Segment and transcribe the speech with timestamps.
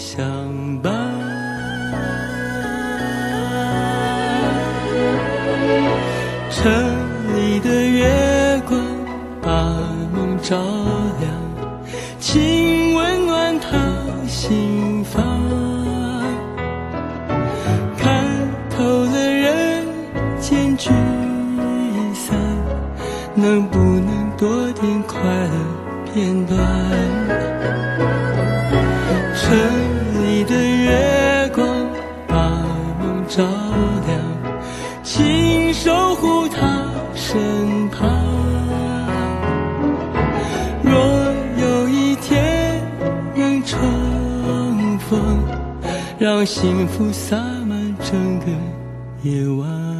[0.00, 0.24] 相
[0.80, 0.90] 伴。
[6.50, 6.72] 城
[7.36, 8.80] 里的月光
[9.42, 9.50] 把
[10.14, 10.56] 梦照
[11.20, 11.30] 亮，
[12.18, 13.68] 请温暖他
[14.26, 15.22] 心房。
[17.98, 18.24] 看
[18.70, 19.86] 透了人
[20.40, 20.90] 间聚
[22.14, 22.38] 散，
[23.34, 26.89] 能不能多点快乐片段？
[33.40, 33.46] 照
[34.06, 34.20] 亮，
[35.02, 38.06] 请守护他身旁。
[40.82, 40.92] 若
[41.58, 42.82] 有一天
[43.34, 43.78] 能重
[44.98, 45.42] 逢，
[46.18, 48.46] 让幸福洒满整个
[49.22, 49.99] 夜晚。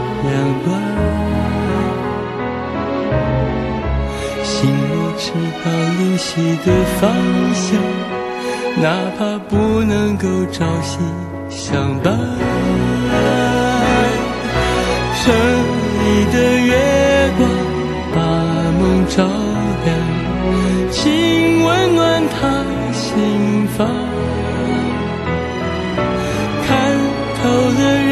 [0.23, 0.31] 两
[0.63, 0.67] 端，
[4.43, 5.31] 心若知
[5.63, 5.65] 道
[5.97, 6.29] 灵犀
[6.65, 6.67] 的
[6.99, 7.01] 方
[7.53, 7.79] 向，
[8.81, 8.85] 哪
[9.17, 10.99] 怕不能够朝夕
[11.49, 12.13] 相伴。
[15.23, 16.71] 城里的月
[17.37, 17.41] 光
[18.13, 18.19] 把
[18.79, 19.23] 梦照
[19.85, 19.89] 亮，
[20.91, 22.39] 请温暖他
[22.93, 23.87] 心房。
[26.67, 26.69] 看
[27.37, 28.11] 透了人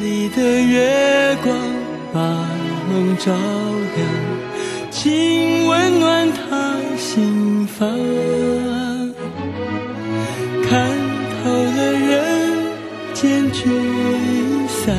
[0.00, 1.56] 里的月光
[2.12, 2.20] 把
[2.88, 3.32] 梦照
[3.96, 4.06] 亮，
[4.90, 7.88] 请温暖他心房。
[10.68, 10.86] 看
[11.32, 12.14] 透了人
[13.12, 13.68] 间聚
[14.68, 14.94] 散，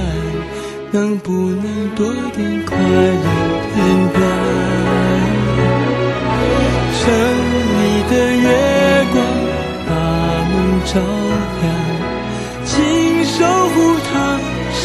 [0.91, 3.23] 能不能多点快乐
[3.73, 3.77] 片
[4.13, 4.17] 段？
[6.99, 7.03] 城
[7.75, 8.45] 里的月
[9.13, 9.17] 光
[9.87, 9.89] 把
[10.51, 10.53] 梦
[10.85, 10.99] 照
[11.61, 11.65] 亮，
[12.65, 13.37] 请守
[13.69, 13.75] 护
[14.11, 14.13] 他。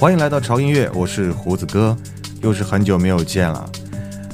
[0.00, 1.94] 欢迎来到潮音乐，我是胡子哥，
[2.40, 3.70] 又是很久没有见了。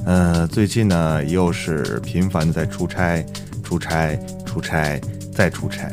[0.05, 3.21] 呃，最近呢又是频繁的在出差，
[3.65, 5.01] 出差，出差，
[5.35, 5.91] 再出差。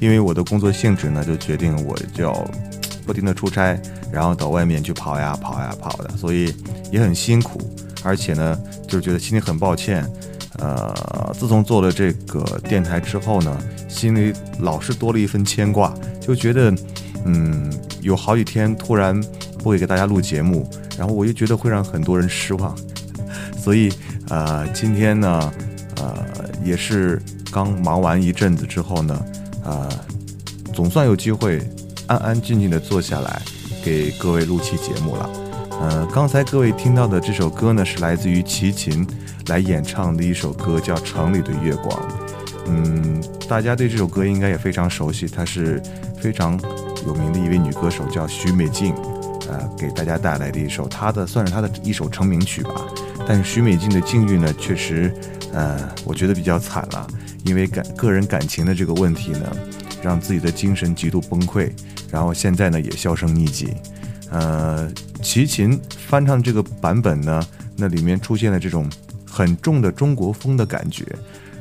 [0.00, 2.32] 因为我的工作性质呢，就决定我就要
[3.06, 3.80] 不停的出差，
[4.10, 6.52] 然后到外面去跑呀跑呀跑的，所以
[6.90, 7.60] 也很辛苦。
[8.02, 10.04] 而且呢，就是觉得心里很抱歉。
[10.58, 16.74] 呃，自从做了这个电台之后呢，心里老是多了一份牵挂，就觉得。
[17.24, 17.72] 嗯，
[18.02, 19.18] 有好几天突然
[19.58, 20.68] 不会给大家录节目，
[20.98, 22.76] 然后我又觉得会让很多人失望，
[23.56, 23.90] 所以
[24.28, 25.52] 呃，今天呢，
[25.96, 26.24] 呃，
[26.64, 27.22] 也是
[27.52, 29.24] 刚忙完一阵子之后呢，
[29.64, 29.88] 呃，
[30.74, 31.62] 总算有机会
[32.08, 33.40] 安安静静的坐下来
[33.84, 35.30] 给各位录期节目了。
[35.80, 39.06] 呃，刚才各位听到的这首歌呢，是来自于齐秦
[39.46, 41.88] 来演唱的一首歌，叫《城里的月光》。
[42.66, 45.80] 嗯，大家对这首歌应该也非常熟悉，它是
[46.20, 46.60] 非常。
[47.06, 48.94] 有名的一位女歌手叫许美静，
[49.48, 52.74] 呃，给大家带来的一首她的算是她的一首成名曲吧。
[53.26, 55.12] 但是许美静的境遇呢，确实，
[55.52, 57.06] 呃，我觉得比较惨了，
[57.44, 59.56] 因为感个人感情的这个问题呢，
[60.02, 61.70] 让自己的精神极度崩溃，
[62.10, 63.74] 然后现在呢也销声匿迹。
[64.30, 64.90] 呃，
[65.22, 67.44] 齐秦翻唱这个版本呢，
[67.76, 68.90] 那里面出现了这种
[69.28, 71.04] 很重的中国风的感觉，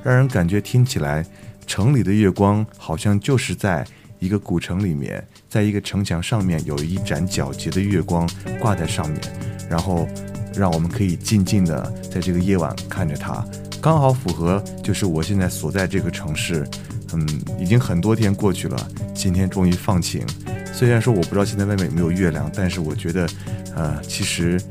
[0.04, 1.26] 让人感觉听起来
[1.68, 3.86] 城里的月光好像就是在。
[4.22, 8.30] 一个古城里面，在一个城墙上面有一盏皎洁的月光
[8.60, 9.20] 挂在上面，
[9.68, 10.08] 然后
[10.56, 13.44] 让我们可以静静的在这个夜晚看着它，
[13.82, 16.66] 刚好符合就是我现在所在这个城市。
[17.14, 17.28] 嗯，
[17.60, 20.24] 已经很多天过去了，今天终于放晴。
[20.72, 23.28] 虽然说我不知道现在外面有没有月亮，但是我觉得，
[23.76, 24.62] 呃，其实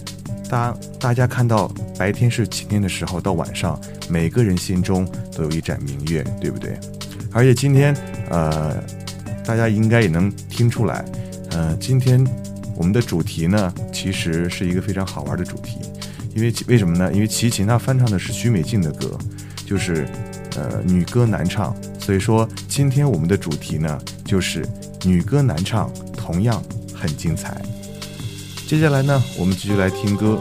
[0.48, 1.66] 当大家看到
[1.98, 5.06] 白天是晴天的时候，到晚上每个人心中
[5.36, 6.78] 都有一盏明月，对不对？
[7.32, 7.92] 而且今天，
[8.30, 8.80] 呃。
[9.50, 11.04] 大家应该也能听出来，
[11.50, 12.24] 呃，今天
[12.76, 15.78] 我们的主题呢，其实是一个非常好玩的主题，
[16.36, 17.12] 因为为什么呢？
[17.12, 19.18] 因为齐秦他翻唱的是许美静的歌，
[19.66, 20.06] 就是
[20.54, 24.64] 呃女歌男唱，所以说今天我们的主题呢就是
[25.04, 26.62] 女歌男唱，同样
[26.94, 27.60] 很精彩。
[28.68, 30.40] 接下来呢，我们继续来听歌，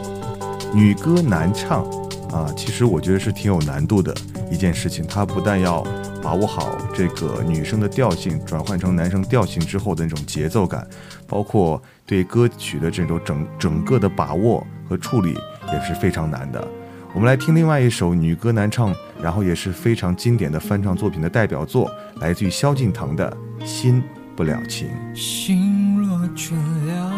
[0.71, 1.83] 女歌男唱
[2.31, 4.15] 啊，其实我觉得是挺有难度的
[4.51, 5.83] 一件事情，它不但要。
[6.21, 10.85] 把握好这个女生的调性，转换成男生调性之后的那种节奏感，
[11.25, 15.33] 包括对歌曲的这种整整个的把握和处理
[15.71, 16.67] 也是非常难的。
[17.13, 18.93] 我们来听另外一首女歌男唱，
[19.23, 23.33] 然后也是非常经典的翻唱作品的代表作，来自于萧敬腾的
[23.65, 24.03] 《心
[24.35, 24.89] 不了情》。
[25.17, 26.51] 心若倦
[26.85, 27.13] 了，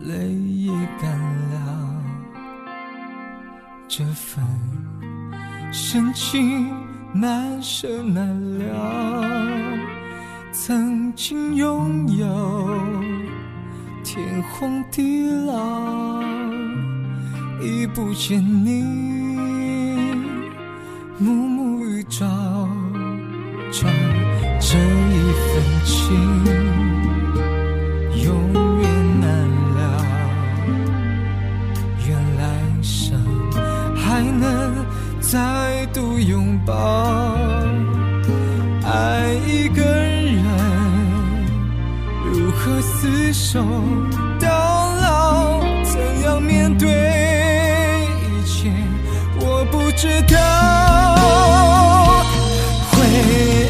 [0.00, 0.70] 泪也
[1.00, 1.18] 干
[1.50, 2.02] 了，
[3.88, 4.44] 这份
[5.72, 6.91] 深情。
[7.14, 8.26] 难舍难
[8.58, 9.74] 了，
[10.50, 12.26] 曾经拥有
[14.02, 16.22] 天荒地老，
[17.60, 18.82] 已不见你
[21.18, 22.26] 暮暮与朝
[23.70, 23.86] 朝，
[24.58, 25.94] 这一份情
[28.24, 28.32] 永
[28.80, 28.88] 远
[29.20, 29.30] 难
[29.76, 29.80] 了，
[32.08, 32.42] 愿来
[32.82, 33.20] 生
[33.94, 34.42] 还能
[35.20, 37.11] 再度拥抱。
[43.52, 43.60] 厮守
[44.40, 44.48] 到
[44.96, 46.88] 老，怎样面对
[48.40, 48.72] 一切？
[49.40, 50.34] 我不知道。
[52.92, 53.04] 回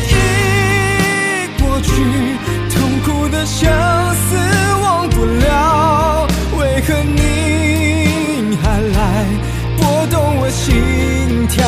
[0.07, 0.15] 忆
[1.61, 1.91] 过去，
[2.71, 3.69] 痛苦的相
[4.15, 4.37] 思
[4.83, 6.29] 忘不了，
[6.61, 9.27] 为何你还来
[9.79, 11.67] 拨动我心跳？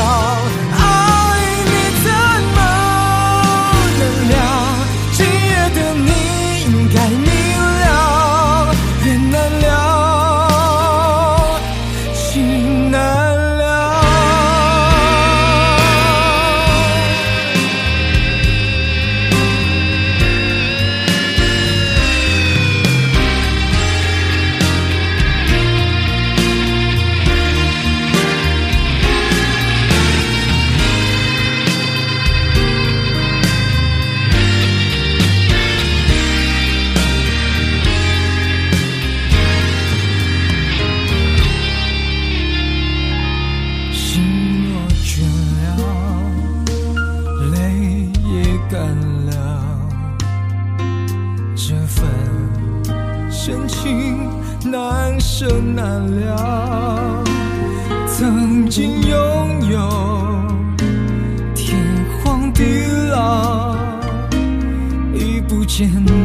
[65.76, 66.23] 见。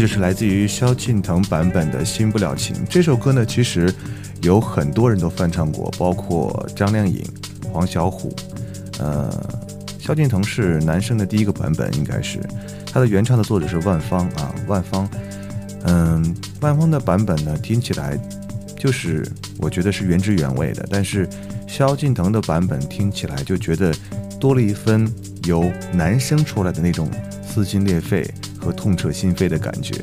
[0.00, 3.92] 就是来自于萧敬腾版本的《新不了情》这首歌呢，其实
[4.40, 7.22] 有很多人都翻唱过，包括张靓颖、
[7.70, 8.32] 黄小琥。
[8.98, 9.30] 呃，
[9.98, 12.40] 萧敬腾是男生的第一个版本，应该是
[12.90, 15.06] 他的原唱的作者是万芳啊，万芳。
[15.84, 18.18] 嗯，万芳的版本呢，听起来
[18.78, 21.28] 就是我觉得是原汁原味的，但是
[21.66, 23.94] 萧敬腾的版本听起来就觉得
[24.40, 25.06] 多了一分
[25.44, 27.06] 由男生出来的那种
[27.46, 28.26] 撕心裂肺
[28.60, 29.94] 和痛彻心扉的感觉。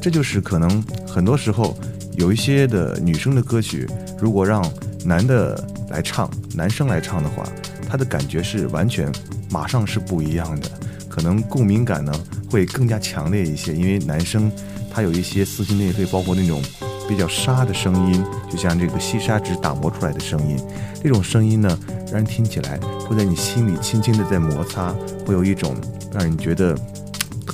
[0.00, 1.76] 这就是可能很多时候
[2.16, 3.88] 有一些的女生的歌曲，
[4.18, 4.64] 如果让
[5.04, 7.44] 男的来唱，男生来唱的话，
[7.88, 9.10] 他的感觉是完全
[9.50, 10.68] 马上是不一样的，
[11.08, 12.12] 可能共鸣感呢
[12.50, 14.50] 会更加强烈一些，因为男生
[14.92, 16.62] 他有一些撕心裂肺，包括那种
[17.08, 20.56] 比较沙的声音，就像这个细砂纸打磨出来的声音，
[21.02, 22.78] 这种声音呢，让人听起来
[23.08, 25.76] 会在你心里轻轻的在摩擦，会有一种
[26.12, 26.76] 让人觉得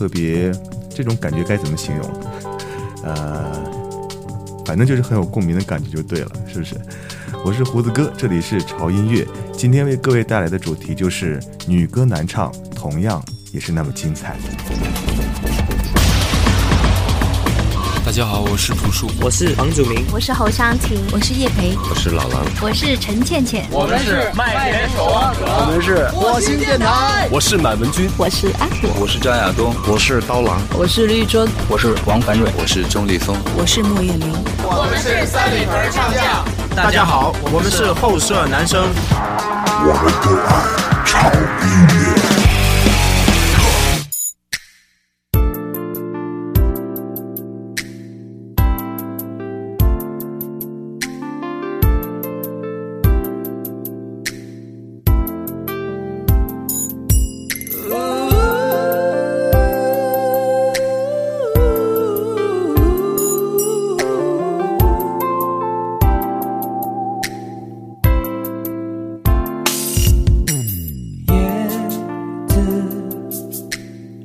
[0.03, 0.51] 特别，
[0.91, 2.11] 这种感觉该怎么形容？
[3.05, 3.53] 呃，
[4.67, 6.75] 反正就是很有共鸣的感觉就对了，是不是？
[7.45, 14.37] 我是胡子哥，这里是潮音乐，今天为各位带来的主题就是女歌男唱，同样也是那么精彩。
[18.05, 36.45] 大家好，我是朴树，我是房祖名，我是侯湘婷，我是叶培，我是老狼，我是陈倩倩，我们是麦田守望者，我们是火星电台，我是满文军，我是阿果，我是张亚东，我是刀郎，我是绿洲，我是王凡瑞，我是钟立风，我是莫叶玲，我们是三里屯唱将。
[36.75, 38.83] 大家好，我们是后舍男生，
[39.87, 41.31] 我们都爱潮
[41.63, 42.22] 音乐。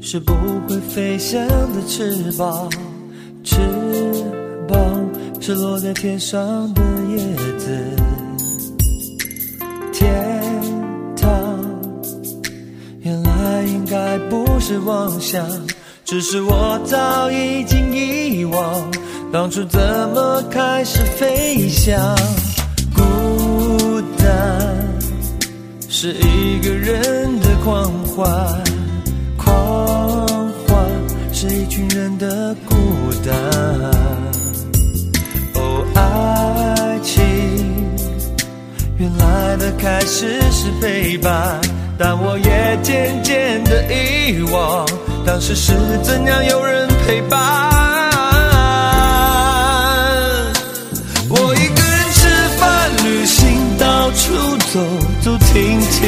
[0.10, 0.34] 是不
[0.70, 2.70] 会飞翔的翅膀，
[3.44, 3.58] 翅
[4.66, 4.80] 膀
[5.42, 7.18] 是落在天上的叶
[7.58, 7.78] 子。
[9.92, 10.42] 天
[11.18, 11.60] 堂
[13.02, 15.46] 原来应该不是妄想，
[16.06, 18.90] 只是我早已经遗忘
[19.30, 19.78] 当初怎
[20.16, 22.00] 么开始飞翔。
[22.96, 24.88] 孤单
[25.90, 28.67] 是一个人的狂欢。
[31.50, 32.76] 一群人的孤
[33.26, 33.34] 单
[35.56, 37.24] 哦爱情
[38.98, 41.60] 原来的开始是陪伴
[41.98, 44.86] 但我也渐渐的遗忘。
[45.26, 45.74] 当时是
[46.04, 47.40] 怎样有人陪伴？
[51.30, 52.28] 我一个人吃
[52.58, 54.34] 饭旅行到处
[54.72, 54.80] 走
[55.22, 56.04] 走停停。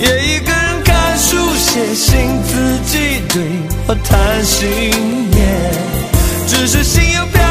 [0.00, 0.52] 也一个
[1.28, 3.42] 书写信，自己对
[3.86, 4.90] 话谈心。
[6.46, 7.47] 只是心又飘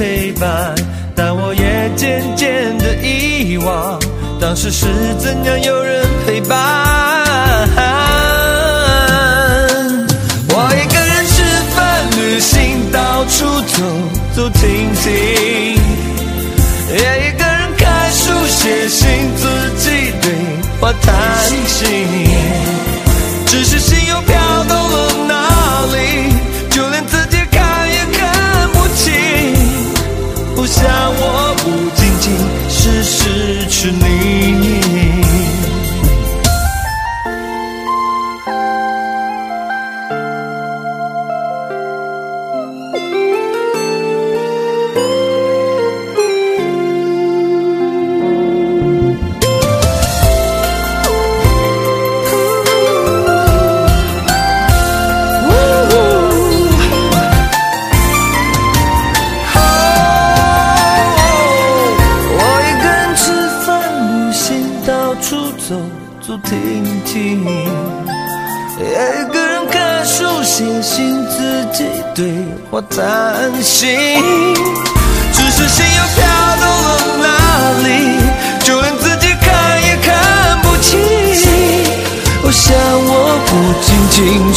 [0.00, 0.74] 陪伴，
[1.14, 4.00] 但我也渐渐的遗忘，
[4.40, 4.86] 当时是
[5.18, 7.29] 怎样有人陪伴。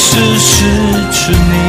[0.06, 0.66] 是失
[1.12, 1.64] 去你。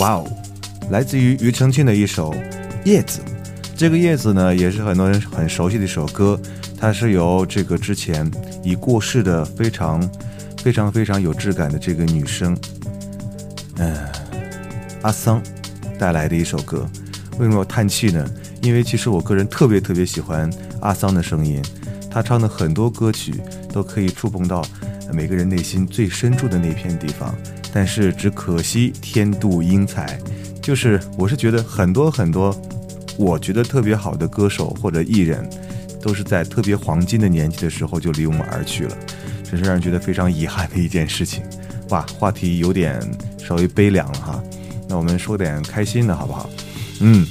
[0.00, 0.26] 哇哦，
[0.90, 2.32] 来自于庾澄庆的一首
[2.84, 3.20] 《叶子》。
[3.76, 6.38] 这个叶子呢，也是很多人很熟悉的一首歌，
[6.78, 8.28] 它是由这个之前
[8.64, 10.02] 已过世的非常
[10.62, 12.56] 非常非常有质感的这个女生，
[13.78, 13.96] 嗯、
[15.02, 15.42] 阿桑
[15.98, 16.86] 带来的一首歌。
[17.38, 18.28] 为什么要叹气呢？
[18.62, 21.62] 因为其实我个人特别特别喜欢阿桑的声音，
[22.10, 23.34] 他唱的很多歌曲
[23.72, 24.62] 都可以触碰到
[25.12, 27.34] 每个人内心最深处的那片地方。
[27.72, 30.18] 但是只可惜天妒英才，
[30.60, 32.54] 就是我是觉得很多很多，
[33.16, 35.48] 我觉得特别好的歌手或者艺人，
[36.02, 38.96] 都是在特别黄金的年纪的时候就离我们而去了，
[39.50, 41.42] 这是让人觉得非常遗憾的一件事情。
[41.88, 43.00] 哇，话题有点
[43.36, 44.42] 稍微悲凉了哈，
[44.88, 46.48] 那我们说点开心的好不好？
[47.00, 47.26] 嗯，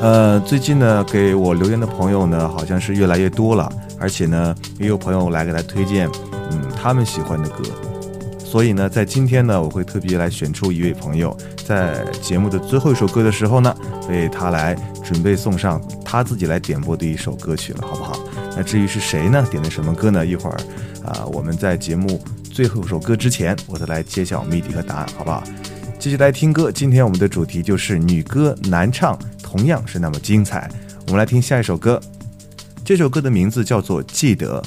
[0.00, 6.06] 呃，最近呢给我留言的朋友呢好像是越来越多了，而且呢也有朋友来给他推荐，
[6.50, 7.62] 嗯，他们喜欢的歌。
[8.44, 11.34] 所以呢，在今天呢，我会特别来选出一位朋友，
[11.64, 13.74] 在节目的最后一首歌的时候呢，
[14.08, 18.18] 为他来准备送上他自己来点播的一首歌曲了，好不好？
[18.56, 19.46] 那至于是谁呢？
[19.52, 20.26] 点的什么歌呢？
[20.26, 20.60] 一会儿
[21.12, 25.42] 啊、我们在节目最后一首歌之前，我再来揭晓谜底和答案，好不好？
[25.98, 30.70] 继续来听歌，今天我们的主题就是女歌男唱，同样是那么精彩。
[31.06, 32.00] 我们来听下一首歌，
[32.84, 34.62] 这首歌的名字叫做《记得》，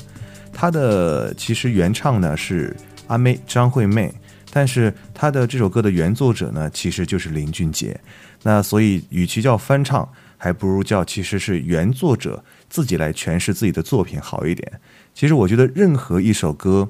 [0.51, 2.75] 它的其实原唱呢是。
[3.08, 4.12] 阿妹张惠妹，
[4.49, 7.99] 但是她的这首歌的原作者呢，其实就是林俊杰。
[8.41, 10.08] 那所以，与其叫翻唱，
[10.43, 14.69] 还不如叫其实是原作者自己来诠释自己的作品好一点。
[15.13, 16.89] 其实我觉得，任何一首歌，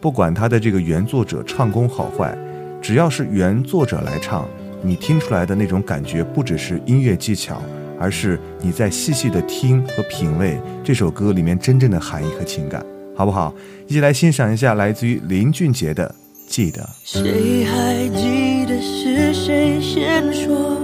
[0.00, 2.38] 不管它的这个原作者唱功好坏，
[2.80, 4.48] 只要是原作者来唱，
[4.84, 7.60] 你听出来的那种感觉，不只是音乐技巧，
[7.98, 12.86] 而是你在细细的听和品味这首歌里面真正的含义和情感。
[13.16, 13.52] 好不好？
[13.88, 16.08] 一起来欣赏一下来自于林俊杰的
[16.48, 16.80] 《记得》。
[17.02, 20.80] 谁还记得是谁先说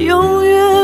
[0.00, 0.83] 永远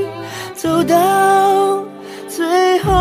[0.91, 1.83] 到
[2.27, 2.91] 最后。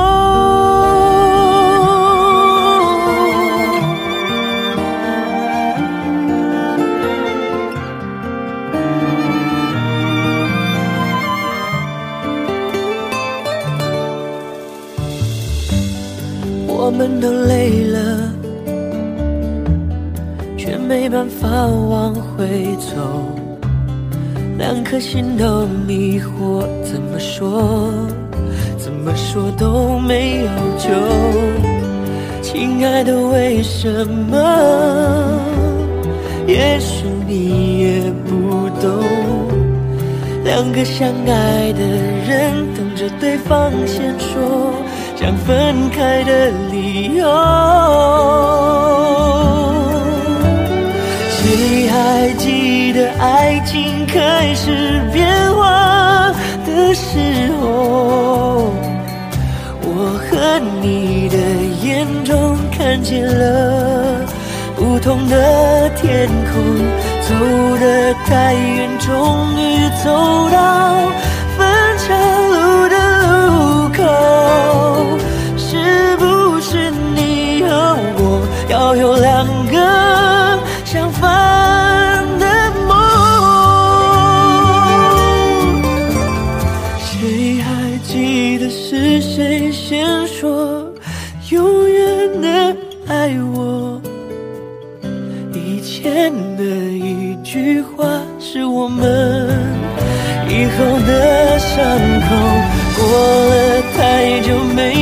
[16.67, 17.99] 我们都累了。
[20.59, 23.25] 却没办法往回走，
[24.59, 27.63] 两颗心都迷惑，怎么说，
[28.77, 30.91] 怎么说都没有救。
[32.43, 34.37] 亲爱的，为什么？
[36.49, 38.91] 也许你也不懂，
[40.43, 41.81] 两个相爱的
[42.27, 44.75] 人等着对方先说
[45.15, 47.25] 想分开的理由。
[51.31, 55.25] 谁还记得爱情开始变
[55.55, 55.60] 化？
[59.83, 61.37] 我和你的
[61.83, 64.25] 眼中看见了
[64.77, 66.63] 不同的天空，
[67.27, 67.35] 走
[67.79, 69.09] 得太远，终
[69.57, 70.09] 于走
[70.51, 70.57] 到
[104.51, 105.00] 有没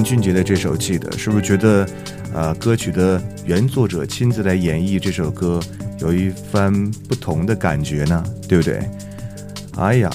[0.00, 1.86] 林俊杰的这首《记得》，是不是觉得，
[2.32, 5.60] 呃，歌曲的原作者亲自来演绎这首歌，
[5.98, 8.24] 有一番不同的感觉呢？
[8.48, 8.80] 对不对？
[9.76, 10.10] 哎呀，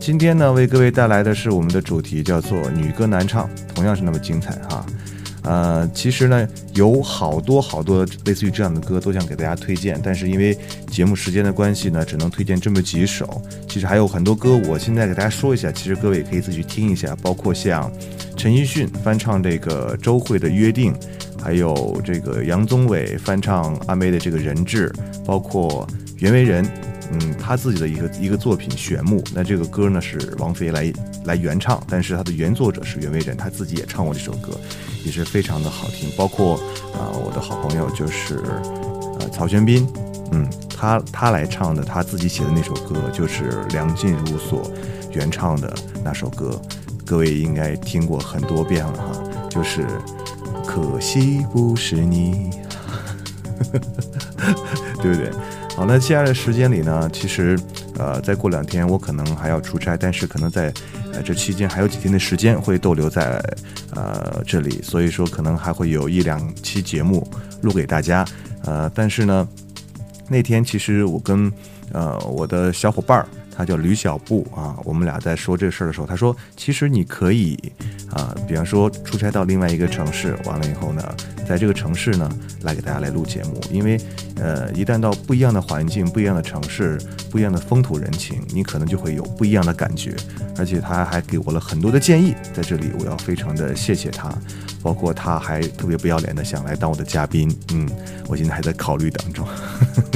[0.00, 4.84] 今天呢，为各位带来的是我们的主题，叫做“女歌男唱”，同样是那么精彩哈。
[5.44, 10.56] 呃，其实呢，有好多好多类似于这样的歌，都想给大家推荐，但是因为
[10.90, 13.42] 节目时间的关系呢，只能推荐这么几首。
[13.68, 17.92] 其实还有很多歌，我现在给大家说一下，其实各位也可以自己去听一下，包括像
[18.36, 20.94] 陈奕迅翻唱这个周蕙的《约定》，
[21.42, 24.90] 还有这个杨宗纬翻唱阿妹的这个《人质》，
[25.24, 25.86] 包括
[26.18, 26.66] 袁惟仁。
[27.12, 30.92] 嗯，他自己的一个一个作品《玄木》，那这个歌呢是王菲来
[31.24, 34.58] 来原唱，但是他的原作者是袁惟仁，他自己也唱过这首歌，
[35.04, 36.10] 也是非常的好听。
[36.16, 36.56] 包括
[36.94, 38.36] 啊、我的好朋友就是
[39.20, 39.86] 呃曹轩宾，
[40.32, 44.62] 嗯，他他来唱的，他自己写的那首歌就是梁静茹所
[45.12, 46.60] 原唱的那首歌，
[47.04, 49.86] 各位应该听过很多遍了哈，就是
[50.66, 52.50] 可惜不是你，
[55.02, 55.30] 对不对？
[55.76, 57.58] 好，那接下来的时间里呢，其实
[57.98, 60.72] 呃，再过两天我可能还要出差，但是可能在
[61.12, 63.42] 呃这期间还有几天的时间会逗留在
[63.92, 67.28] 呃这里，所以说可能还会有一两期节目
[67.60, 68.24] 录给大家。
[68.62, 69.48] 呃，但是呢，
[70.28, 71.52] 那天其实我跟
[71.92, 73.26] 呃我的小伙伴儿。
[73.56, 77.56] 他叫吕小布啊，我们俩在说这事儿的时候，他说，其实你可以
[78.10, 81.14] 啊，比方说出差到另外一个城市，完了以后呢，
[81.46, 82.28] 在这个城市呢，
[82.62, 84.00] 来给大家来录节目，因为
[84.36, 86.98] 呃，一旦到不一样的环境、不一样的城市、
[87.30, 90.14] 不一样的风土人情，你可能就会有不一样的感觉，
[90.56, 94.32] 而且他还给我了很多的建议，在这里我要非常的谢谢他。
[94.82, 97.88] 包括他还特别不要脸的想来当我的嘉宾，嗯，
[98.28, 99.48] 我现在还在考虑当中。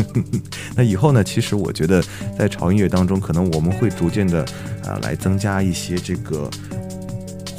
[0.77, 1.25] 那以后呢？
[1.25, 2.05] 其实我觉得
[2.39, 4.45] 在潮音乐当中，可能我们会逐渐的
[4.85, 6.51] 啊来增加一些这个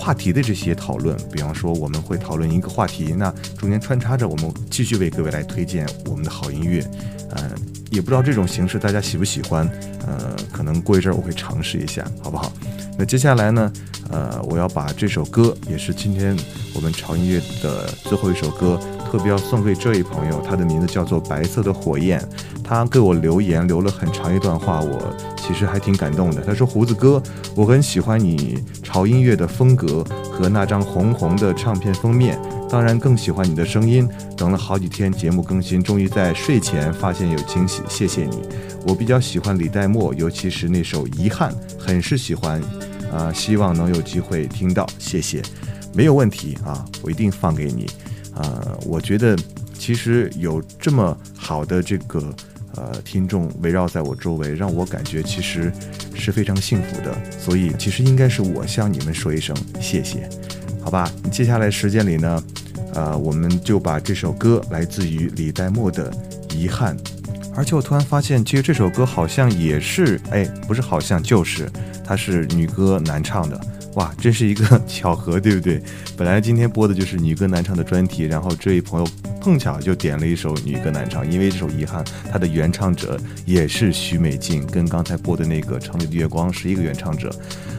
[0.10, 1.16] 话题的这些讨论。
[1.32, 6.84] 比方说，我们会讨论一个话题，那中间穿插着我们继续为各位来推荐我们的好音乐。
[7.30, 7.52] 呃，
[7.92, 9.70] 也不知道这种形式大家喜不喜欢。
[10.08, 12.52] 呃，可能过一阵儿我会尝试一下，好不好？
[12.98, 13.72] 那接下来呢？
[14.10, 16.36] 呃，我要把这首歌，也是今天
[16.74, 22.24] 我们潮音乐的最后一首歌，特别要送给这位朋友，他的名字叫做白色的火焰。
[22.64, 26.44] 他给我留言留了很长一段话，我其实还挺感动的。
[26.44, 27.22] 他说：“胡子哥，
[27.56, 34.08] 我很喜欢你潮音乐的风格和那张红红的唱片封面，当然更喜欢你的声音。
[34.38, 38.44] 等了好几天节目更新，终于在睡前发现有惊喜，谢谢你。
[38.86, 42.62] 我比较喜欢李代沫，尤其是那首《遗憾》，很是喜欢。”
[43.12, 45.42] 啊，希望能有机会听到，谢谢，
[45.96, 47.88] 没有问题啊，我一定放给你。
[48.40, 49.38] 呃，我觉得
[49.78, 52.34] 其实有这么好的这个
[52.76, 55.72] 呃听众围绕在我周围，让我感觉其实
[56.16, 57.16] 是非常幸福的。
[57.38, 60.30] 所以其实应该是我向你们说一声谢谢，
[60.82, 61.12] 好吧？
[61.30, 62.44] 接下来时间里呢，
[62.94, 66.12] 呃，我们就把这首歌来自于李代沫的
[66.56, 66.98] 《遗憾》，
[67.56, 71.70] 而且我突然发现，其实这首歌好像也是，哎，不是好像就是。
[72.06, 73.62] 它是女歌男唱的，
[73.96, 75.82] 哇，真是一个 巧合，对不对？
[76.16, 79.08] 本来今天播的就是女歌男唱的专题，然后这位朋友
[79.42, 87.34] 碰巧就点了一首女歌男唱，因为这首《遗憾》，它的原唱者也是许美静，跟刚才播的那个《城里的月光》是一个原唱者，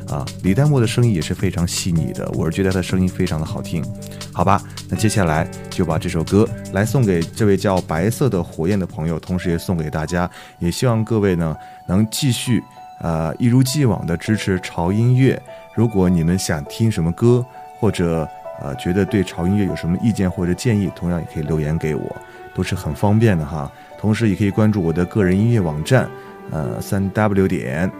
[0.08, 3.84] 啊，李代沫的声音也是非常细腻的，我是觉得他的声音非常的好听，
[4.32, 4.60] 好吧？
[4.88, 12.60] 那接下来就把这首歌来送给这位叫白色的火焰的朋友，同时也送给大家，也希望各位呢能继续。
[13.02, 15.40] 呃，一如既往的支持潮音乐。
[15.74, 17.44] 如果你们想听什么歌，
[17.78, 18.28] 或者
[18.60, 22.16] 呃觉得对潮音乐有什么意见或者建议，同样也可以留言给我，
[22.54, 23.70] 都是很方便的哈。
[23.98, 26.08] 同时也可以关注我的个人音乐网站，
[26.50, 27.90] 呃，三 w 点，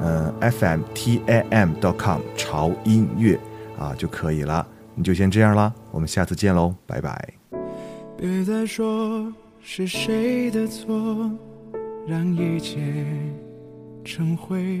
[0.00, 3.38] 呃，fmtam.com 潮音乐
[3.78, 4.66] 啊就可以了。
[4.94, 7.34] 你就先这样啦，我们下次见喽，拜拜。
[8.16, 11.30] 别再说是谁的错，
[12.06, 12.78] 让一切。
[14.02, 14.80] 成灰，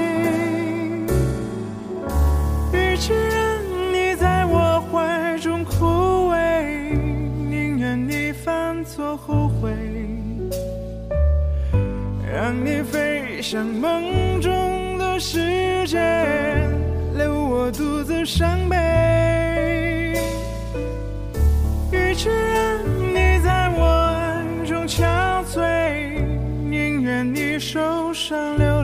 [3.01, 6.93] 与其让你在我怀中枯萎，
[7.49, 9.71] 宁愿你犯错后悔，
[12.31, 15.97] 让你飞向梦中的世界，
[17.17, 20.13] 留我独自伤悲。
[21.91, 22.85] 与其让
[23.15, 23.83] 你在我
[24.13, 26.21] 爱中憔悴。
[26.69, 28.80] 宁愿你受伤流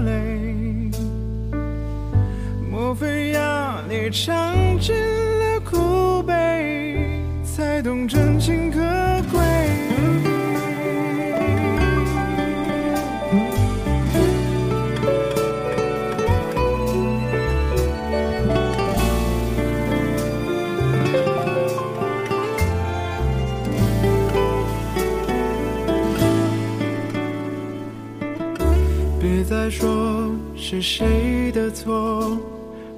[3.89, 6.97] 你尝尽了苦悲，
[7.41, 9.06] 才懂真情可